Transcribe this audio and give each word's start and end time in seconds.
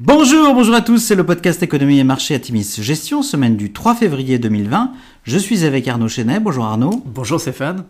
Bonjour, 0.00 0.54
bonjour 0.54 0.76
à 0.76 0.80
tous, 0.80 0.98
c'est 0.98 1.16
le 1.16 1.26
podcast 1.26 1.60
Économie 1.60 1.98
et 1.98 2.04
Marché 2.04 2.32
à 2.32 2.38
Timis 2.38 2.76
Gestion, 2.78 3.24
semaine 3.24 3.56
du 3.56 3.72
3 3.72 3.96
février 3.96 4.38
2020. 4.38 4.92
Je 5.24 5.38
suis 5.38 5.64
avec 5.64 5.88
Arnaud 5.88 6.06
Chenet. 6.06 6.38
Bonjour 6.38 6.66
Arnaud. 6.66 7.02
Bonjour 7.04 7.40
Stéphane. 7.40 7.84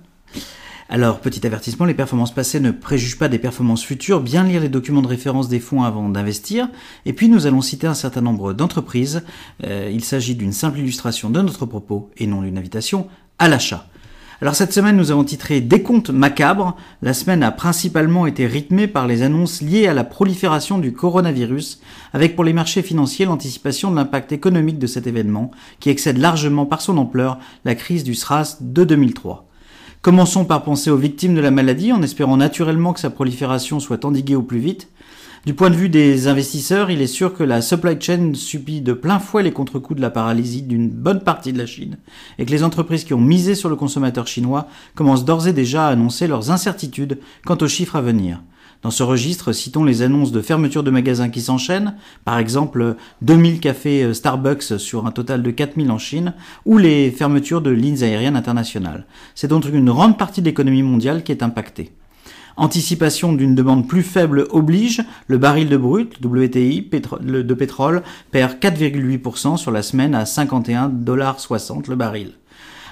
Alors, 0.88 1.21
petit 1.21 1.46
avertissement, 1.46 1.84
les 1.84 1.92
performances 1.92 2.32
passées 2.32 2.60
ne 2.60 2.71
préjugent 2.71 3.18
pas 3.18 3.29
des 3.29 3.38
performances 3.38 3.84
futures. 3.84 4.22
Bien 4.22 4.44
lire 4.44 4.62
les 4.62 4.71
documents 4.71 5.02
de 5.02 5.06
référence 5.06 5.50
des 5.50 5.60
fonds 5.60 5.82
avant 5.82 6.08
d'investir. 6.08 6.71
Et 7.04 7.12
puis, 7.12 7.29
nous 7.29 7.46
allons 7.46 7.61
citer 7.61 7.86
un 7.86 7.93
certain 7.93 8.22
nombre 8.22 8.54
d'entreprises. 8.54 9.22
Euh, 9.64 9.90
il 9.93 10.02
s'agit 10.02 10.34
d'une 10.34 10.54
simple 10.54 10.79
illustration 10.79 11.29
de 11.29 11.43
notre 11.43 11.66
propos 11.66 12.11
et 12.16 12.27
non 12.27 12.40
d'une 12.40 12.56
invitation 12.56 13.06
à 13.38 13.48
l'achat. 13.48 13.86
Alors 14.41 14.55
cette 14.55 14.73
semaine, 14.73 14.96
nous 14.96 15.11
avons 15.11 15.25
titré 15.25 15.61
Décompte 15.61 16.11
macabre. 16.11 16.77
La 17.02 17.12
semaine 17.12 17.43
a 17.43 17.50
principalement 17.50 18.25
été 18.25 18.46
rythmée 18.46 18.86
par 18.86 19.09
les 19.09 19.22
annonces 19.22 19.62
liées 19.62 19.89
à 19.89 19.95
la 19.95 20.04
prolifération 20.04 20.79
du 20.79 20.93
coronavirus, 20.93 21.80
avec 22.12 22.36
pour 22.36 22.45
les 22.45 22.53
marchés 22.53 22.82
financiers 22.82 23.27
l'anticipation 23.27 23.90
de 23.90 23.96
l'impact 23.96 24.31
économique 24.31 24.79
de 24.79 24.86
cet 24.86 25.09
événement, 25.09 25.50
qui 25.81 25.90
excède 25.90 26.18
largement 26.18 26.67
par 26.67 26.82
son 26.82 26.98
ampleur 26.98 27.40
la 27.64 27.75
crise 27.75 28.04
du 28.04 28.14
SRAS 28.14 28.59
de 28.61 28.85
2003. 28.85 29.48
Commençons 30.03 30.45
par 30.45 30.62
penser 30.62 30.90
aux 30.90 30.96
victimes 30.96 31.34
de 31.34 31.40
la 31.40 31.50
maladie 31.50 31.93
en 31.93 32.03
espérant 32.03 32.36
naturellement 32.36 32.92
que 32.92 33.00
sa 33.00 33.11
prolifération 33.11 33.81
soit 33.81 34.05
endiguée 34.05 34.36
au 34.36 34.42
plus 34.42 34.61
vite. 34.61 34.89
Du 35.47 35.55
point 35.55 35.70
de 35.70 35.77
vue 35.77 35.88
des 35.88 36.27
investisseurs, 36.27 36.91
il 36.91 37.00
est 37.00 37.06
sûr 37.06 37.33
que 37.33 37.44
la 37.44 37.62
supply 37.62 37.97
chain 38.00 38.33
subit 38.34 38.80
de 38.80 38.92
plein 38.92 39.20
fouet 39.20 39.44
les 39.44 39.52
contre-coups 39.52 39.97
de 39.97 40.02
la 40.02 40.11
paralysie 40.11 40.62
d'une 40.62 40.88
bonne 40.88 41.20
partie 41.20 41.52
de 41.52 41.58
la 41.58 41.66
Chine 41.66 41.97
et 42.38 42.44
que 42.44 42.50
les 42.50 42.64
entreprises 42.64 43.05
qui 43.05 43.14
ont 43.14 43.20
misé 43.20 43.55
sur 43.55 43.69
le 43.69 43.77
consommateur 43.77 44.27
chinois 44.27 44.66
commencent 44.94 45.24
d'ores 45.24 45.47
et 45.47 45.52
déjà 45.52 45.86
à 45.86 45.91
annoncer 45.91 46.27
leurs 46.27 46.50
incertitudes 46.50 47.20
quant 47.47 47.56
aux 47.61 47.69
chiffres 47.69 47.97
à 47.97 48.00
venir. 48.00 48.42
Dans 48.83 48.91
ce 48.91 49.02
registre, 49.02 49.52
citons 49.52 49.84
les 49.84 50.02
annonces 50.02 50.33
de 50.33 50.41
fermeture 50.41 50.84
de 50.84 50.91
magasins 50.91 51.30
qui 51.30 51.41
s'enchaînent, 51.41 51.97
par 52.25 52.39
exemple 52.39 52.97
2000 53.22 53.58
cafés 53.58 54.05
euh, 54.05 54.14
Starbucks 54.14 54.78
sur 54.78 55.06
un 55.06 55.11
total 55.11 55.42
de 55.42 55.50
4000 55.50 55.91
en 55.91 55.98
Chine, 55.98 56.34
ou 56.64 56.78
les 56.78 57.11
fermetures 57.11 57.61
de 57.61 57.70
lignes 57.70 58.05
aériennes 58.05 58.36
internationales. 58.36 59.06
C'est 59.34 59.48
donc 59.48 59.64
une 59.69 59.86
grande 59.86 60.17
partie 60.17 60.42
de 60.42 60.47
l'économie 60.47 60.84
mondiale 60.84 61.25
qui 61.25 61.33
est 61.33 61.42
impactée. 61.42 61.91
Anticipation 62.59 63.33
d'une 63.33 63.55
demande 63.55 63.87
plus 63.87 64.03
faible 64.03 64.48
oblige, 64.51 65.05
le 65.28 65.39
baril 65.39 65.69
de 65.69 65.77
brut, 65.77 66.19
WTI, 66.25 66.91
de 67.23 67.55
pétrole, 67.55 68.03
perd 68.33 68.59
4,8% 68.59 69.56
sur 69.56 69.70
la 69.70 69.83
semaine 69.83 70.12
à 70.12 70.25
51,60$ 70.25 71.89
le 71.89 71.95
baril. 71.95 72.33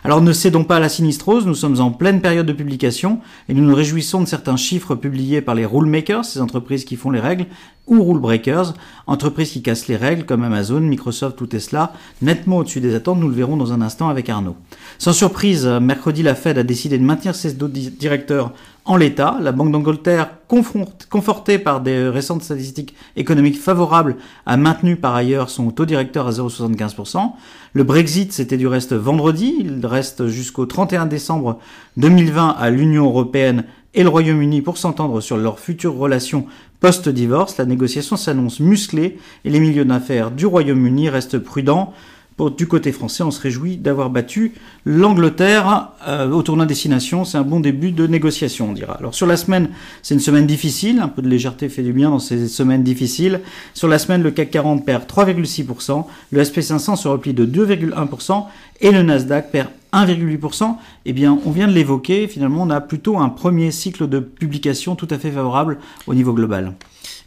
Alors 0.05 0.21
ne 0.23 0.33
cédons 0.33 0.63
pas 0.63 0.77
à 0.77 0.81
la 0.81 0.89
sinistrose, 0.89 1.47
nous 1.47 1.57
sommes 1.57 1.81
en 1.81 1.91
pleine 1.91 2.21
période 2.21 2.47
de 2.47 2.53
publication 2.53 3.19
et 3.49 3.55
nous 3.55 3.65
nous 3.65 3.75
réjouissons 3.75 4.21
de 4.21 4.27
certains 4.27 4.57
chiffres 4.57 4.95
publiés 4.95 5.41
par 5.41 5.57
les 5.57 5.67
rule 5.67 5.89
makers, 5.89 6.25
ces 6.25 6.41
entreprises 6.41 6.85
qui 6.85 6.95
font 6.95 7.11
les 7.11 7.19
règles, 7.19 7.47
ou 7.89 8.05
rule 8.05 8.21
breakers, 8.21 8.75
entreprises 9.09 9.51
qui 9.51 9.63
cassent 9.63 9.89
les 9.89 9.97
règles 9.97 10.25
comme 10.25 10.45
Amazon, 10.45 10.81
Microsoft 10.81 11.41
ou 11.41 11.47
Tesla, 11.47 11.93
nettement 12.23 12.59
au-dessus 12.59 12.81
des 12.81 12.95
attentes, 12.95 13.19
nous 13.19 13.29
le 13.29 13.35
verrons 13.35 13.57
dans 13.57 13.73
un 13.73 13.81
instant 13.81 14.09
avec 14.09 14.29
Arnaud. 14.29 14.55
Sans 14.99 15.13
surprise, 15.13 15.67
mercredi 15.67 16.23
la 16.23 16.37
Fed 16.37 16.57
a 16.57 16.63
décidé 16.63 16.99
de 16.99 17.05
maintenir 17.05 17.35
ses 17.35 17.55
directeurs 17.55 18.53
en 18.87 18.97
l'état. 18.97 19.37
La 19.43 19.53
Banque 19.53 19.73
d'Angleterre, 19.73 20.31
confortée 20.49 21.59
par 21.59 21.81
des 21.81 22.09
récentes 22.09 22.43
statistiques 22.43 22.95
économiques 23.17 23.61
favorables, 23.61 24.17
a 24.47 24.57
maintenu 24.57 24.97
par 24.97 25.15
ailleurs 25.15 25.51
son 25.51 25.71
taux 25.71 25.85
directeur 25.85 26.29
à 26.29 26.31
0,75%. 26.31 27.33
Le 27.73 27.85
Brexit, 27.85 28.33
c'était 28.33 28.57
du 28.57 28.67
reste 28.67 28.95
vendredi. 28.95 29.55
Il 29.61 29.85
reste 29.85 30.29
jusqu'au 30.29 30.67
31 30.67 31.07
décembre 31.07 31.59
2020 31.99 32.57
à 32.59 32.71
l'Union 32.71 33.05
européenne 33.07 33.65
et 33.93 34.03
le 34.03 34.09
Royaume-Uni 34.09 34.63
pour 34.63 34.79
s'entendre 34.79 35.21
sur 35.21 35.37
leurs 35.37 35.59
futures 35.59 35.97
relations 35.97 36.47
post-divorce. 36.81 37.57
La 37.57 37.65
négociation 37.65 38.17
s'annonce 38.17 38.61
musclée 38.61 39.19
et 39.45 39.51
les 39.51 39.59
milieux 39.59 39.85
d'affaires 39.85 40.31
du 40.31 40.47
Royaume-Uni 40.47 41.09
restent 41.09 41.39
prudents 41.39 41.93
du 42.39 42.67
côté 42.67 42.93
français, 42.93 43.23
on 43.23 43.31
se 43.31 43.41
réjouit 43.41 43.79
d'avoir 43.79 44.11
battu 44.11 44.53
l'Angleterre 44.85 45.93
euh, 46.07 46.31
au 46.31 46.43
tournoi 46.43 46.67
destination. 46.67 47.25
C'est 47.25 47.39
un 47.39 47.43
bon 47.43 47.61
début 47.61 47.93
de 47.93 48.07
négociation, 48.07 48.71
on 48.71 48.73
dira. 48.73 48.95
Alors 48.95 49.15
sur 49.15 49.27
la 49.27 49.39
semaine, 49.39 49.71
c'est 50.03 50.15
une 50.15 50.21
semaine 50.21 50.47
difficile. 50.47 51.01
Un 51.01 51.09
peu 51.09 51.23
de 51.23 51.29
légèreté 51.29 51.71
fait 51.71 51.83
du 51.83 51.95
bien 51.95 52.11
dans 52.11 52.19
ces 52.19 52.47
semaines 52.49 52.83
difficiles. 52.83 53.41
Sur 53.73 53.89
la 53.89 53.99
semaine, 53.99 54.23
le 54.23 54.31
CAC 54.31 54.51
40 54.51 54.85
perd 54.85 55.05
3,6%, 55.05 56.05
le 56.31 56.43
SP500 56.43 56.97
se 56.97 57.09
replie 57.09 57.33
de 57.33 57.47
2,1% 57.47 58.45
et 58.83 58.91
le 58.91 59.03
Nasdaq 59.03 59.51
perd 59.51 59.69
1,8%. 59.95 60.77
Eh 61.07 61.13
bien, 61.15 61.39
on 61.47 61.51
vient 61.51 61.69
de 61.69 61.73
l'évoquer. 61.73 62.29
Finalement, 62.29 62.65
on 62.65 62.71
a 62.71 62.83
plutôt 62.83 63.17
un 63.17 63.31
premier 63.31 63.71
cycle 63.71 64.09
de 64.09 64.21
publication 64.21 64.95
tout 64.95 65.09
à 65.11 65.19
fait 65.19 65.31
favorable 65.31 65.79
au 66.07 66.13
niveau 66.13 66.35
global. 66.35 66.75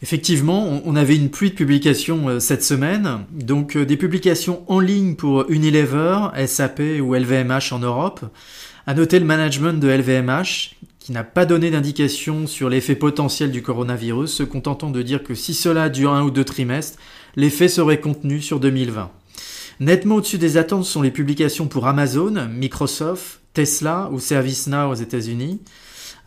Effectivement, 0.01 0.81
on 0.85 0.95
avait 0.95 1.17
une 1.17 1.29
pluie 1.29 1.49
de 1.49 1.55
publications 1.55 2.29
euh, 2.29 2.39
cette 2.39 2.63
semaine, 2.63 3.25
donc 3.31 3.75
euh, 3.75 3.85
des 3.85 3.97
publications 3.97 4.63
en 4.67 4.79
ligne 4.79 5.15
pour 5.15 5.45
Unilever, 5.49 6.29
SAP 6.47 6.81
ou 7.01 7.13
LVMH 7.13 7.73
en 7.73 7.79
Europe. 7.79 8.25
À 8.87 8.93
noter 8.93 9.19
le 9.19 9.25
management 9.25 9.73
de 9.73 9.89
LVMH, 9.89 10.75
qui 10.99 11.11
n'a 11.11 11.25
pas 11.25 11.45
donné 11.45 11.69
d'indication 11.69 12.47
sur 12.47 12.69
l'effet 12.69 12.95
potentiel 12.95 13.51
du 13.51 13.61
coronavirus, 13.61 14.31
se 14.31 14.43
contentant 14.43 14.89
de 14.89 15.01
dire 15.01 15.21
que 15.21 15.35
si 15.35 15.53
cela 15.53 15.89
dure 15.89 16.13
un 16.13 16.23
ou 16.23 16.31
deux 16.31 16.45
trimestres, 16.45 16.97
l'effet 17.35 17.67
serait 17.67 17.99
contenu 17.99 18.41
sur 18.41 18.59
2020. 18.59 19.11
Nettement 19.81 20.15
au-dessus 20.15 20.37
des 20.37 20.57
attentes 20.57 20.85
sont 20.85 21.01
les 21.01 21.11
publications 21.11 21.67
pour 21.67 21.87
Amazon, 21.87 22.47
Microsoft, 22.49 23.41
Tesla 23.53 24.09
ou 24.11 24.19
ServiceNow 24.19 24.91
aux 24.91 24.95
États-Unis. 24.95 25.61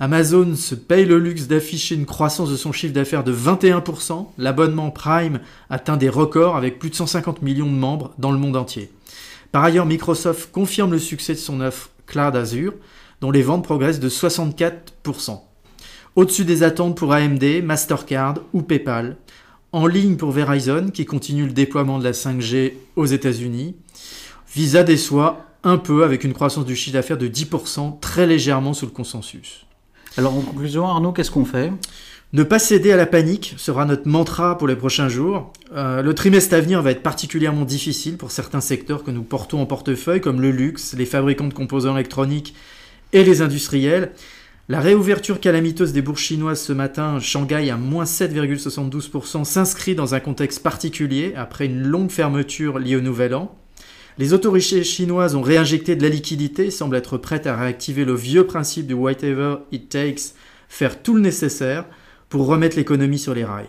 Amazon 0.01 0.57
se 0.57 0.75
paye 0.75 1.05
le 1.05 1.19
luxe 1.19 1.47
d'afficher 1.47 1.95
une 1.95 2.07
croissance 2.07 2.51
de 2.51 2.57
son 2.57 2.73
chiffre 2.73 2.95
d'affaires 2.95 3.25
de 3.25 3.35
21%. 3.35 4.27
L'abonnement 4.39 4.91
Prime 4.91 5.41
atteint 5.71 5.97
des 5.97 6.09
records 6.09 6.57
avec 6.57 6.79
plus 6.79 6.91
de 6.91 6.95
150 6.95 7.43
millions 7.43 7.67
de 7.67 7.77
membres 7.77 8.13
dans 8.19 8.33
le 8.33 8.39
monde 8.39 8.57
entier. 8.57 8.91
Par 9.53 9.63
ailleurs, 9.65 9.87
Microsoft 9.87 10.51
confirme 10.51 10.93
le 10.93 10.99
succès 10.99 11.35
de 11.35 11.39
son 11.39 11.61
offre 11.61 11.91
Cloud 12.07 12.35
Azure, 12.35 12.75
dont 13.21 13.31
les 13.31 13.43
ventes 13.43 13.65
progressent 13.65 14.01
de 14.01 14.09
64%. 14.09 15.41
Au-dessus 16.17 16.45
des 16.45 16.63
attentes 16.63 16.97
pour 16.97 17.13
AMD, 17.13 17.63
Mastercard 17.63 18.39
ou 18.53 18.63
PayPal. 18.63 19.17
En 19.73 19.87
ligne 19.87 20.17
pour 20.17 20.33
Verizon, 20.33 20.91
qui 20.91 21.07
continue 21.07 21.47
le 21.47 21.53
déploiement 21.53 21.99
de 21.99 22.05
la 22.05 22.13
5G 22.13 22.75
aux 22.97 23.07
États-Unis. 23.07 23.77
Visa 24.55 24.83
déçoit 24.83 25.47
un 25.65 25.79
peu 25.79 26.05
avec 26.05 26.25
une 26.25 26.35
croissance 26.35 26.67
du 26.67 26.77
chiffre 26.77 26.95
d'affaires 26.95 27.17
de 27.17 27.29
10%, 27.29 28.01
très 28.01 28.27
légèrement 28.27 28.75
sous 28.75 28.87
le 28.87 28.93
consensus. 28.93 29.65
Alors 30.19 30.35
en 30.35 30.41
conclusion, 30.41 30.87
Arnaud, 30.87 31.13
qu'est-ce 31.13 31.31
qu'on 31.31 31.47
fait? 31.47 31.73
Ne 32.35 32.43
pas 32.43 32.59
céder 32.59 32.93
à 32.93 32.97
la 32.97 33.07
panique 33.07 33.55
sera 33.57 33.85
notre 33.85 34.09
mantra 34.09 34.59
pour 34.59 34.69
les 34.69 34.77
prochains 34.77 35.09
jours. 35.09 35.53
Euh, 35.75 36.03
le 36.03 36.15
trimestre 36.15 36.55
à 36.55 36.61
venir 36.61 36.83
va 36.83 36.91
être 36.91 37.03
particulièrement 37.03 37.65
difficile 37.65 38.17
pour 38.17 38.31
certains 38.31 38.61
secteurs 38.61 39.05
que 39.05 39.11
nous 39.11 39.23
portons 39.23 39.61
en 39.61 39.67
portefeuille, 39.67 40.21
comme 40.21 40.41
le 40.41 40.51
luxe, 40.51 40.95
les 40.97 41.07
fabricants 41.07 41.49
de 41.49 41.55
composants 41.55 41.95
électroniques 41.95 42.55
et 43.13 43.25
les 43.25 43.43
industriels. 43.43 44.13
La 44.69 44.81
réouverture 44.81 45.41
calamiteuse 45.41 45.93
des 45.93 46.03
bourses 46.03 46.21
chinoises 46.21 46.61
ce 46.61 46.73
matin, 46.73 47.19
Shanghai 47.19 47.71
à 47.71 47.77
moins 47.77 48.05
7,72%, 48.05 49.45
s'inscrit 49.45 49.95
dans 49.95 50.15
un 50.15 50.21
contexte 50.21 50.63
particulier 50.63 51.35
après 51.37 51.67
une 51.67 51.83
longue 51.83 52.11
fermeture 52.11 52.79
liée 52.79 52.97
au 52.97 53.01
Nouvel 53.01 53.35
An. 53.35 53.55
Les 54.19 54.35
autorités 54.35 54.85
chinoises 54.85 55.35
ont 55.35 55.43
réinjecté 55.43 55.97
de 55.97 56.03
la 56.03 56.11
liquidité, 56.11 56.71
semblent 56.71 56.97
être 56.97 57.17
prêtes 57.17 57.47
à 57.47 57.57
réactiver 57.57 58.05
le 58.05 58.15
vieux 58.15 58.47
principe 58.47 58.87
du 58.87 58.95
whatever 58.95 59.57
it 59.73 59.89
takes, 59.89 60.35
faire 60.69 61.03
tout 61.03 61.15
le 61.15 61.21
nécessaire 61.21 61.87
pour 62.29 62.47
remettre 62.47 62.77
l'économie 62.77 63.19
sur 63.19 63.35
les 63.35 63.45
rails. 63.45 63.69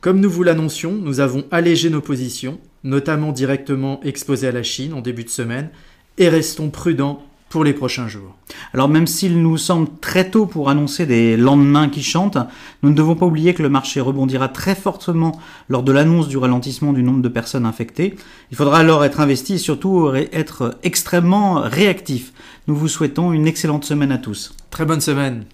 Comme 0.00 0.20
nous 0.20 0.30
vous 0.30 0.42
l'annoncions, 0.42 0.92
nous 0.92 1.20
avons 1.20 1.44
allégé 1.50 1.90
nos 1.90 2.00
positions, 2.00 2.60
notamment 2.82 3.32
directement 3.32 4.00
exposées 4.02 4.48
à 4.48 4.52
la 4.52 4.62
Chine 4.62 4.94
en 4.94 5.00
début 5.00 5.24
de 5.24 5.30
semaine, 5.30 5.70
et 6.18 6.28
restons 6.28 6.70
prudents 6.70 7.24
pour 7.48 7.64
les 7.64 7.72
prochains 7.72 8.08
jours. 8.08 8.36
Alors 8.74 8.88
même 8.88 9.06
s'il 9.06 9.40
nous 9.42 9.56
semble 9.56 9.88
très 10.00 10.30
tôt 10.30 10.46
pour 10.46 10.70
annoncer 10.70 11.06
des 11.06 11.36
lendemains 11.36 11.88
qui 11.88 12.02
chantent, 12.02 12.38
nous 12.82 12.90
ne 12.90 12.94
devons 12.94 13.14
pas 13.14 13.26
oublier 13.26 13.54
que 13.54 13.62
le 13.62 13.68
marché 13.68 14.00
rebondira 14.00 14.48
très 14.48 14.74
fortement 14.74 15.38
lors 15.68 15.82
de 15.82 15.92
l'annonce 15.92 16.28
du 16.28 16.36
ralentissement 16.36 16.92
du 16.92 17.02
nombre 17.02 17.22
de 17.22 17.28
personnes 17.28 17.66
infectées. 17.66 18.16
Il 18.50 18.56
faudra 18.56 18.78
alors 18.78 19.04
être 19.04 19.20
investi 19.20 19.54
et 19.54 19.58
surtout 19.58 20.12
être 20.32 20.78
extrêmement 20.82 21.60
réactif. 21.62 22.32
Nous 22.66 22.76
vous 22.76 22.88
souhaitons 22.88 23.32
une 23.32 23.46
excellente 23.46 23.84
semaine 23.84 24.12
à 24.12 24.18
tous. 24.18 24.54
Très 24.70 24.84
bonne 24.84 25.00
semaine. 25.00 25.44